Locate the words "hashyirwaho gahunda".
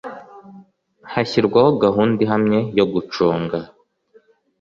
1.13-2.17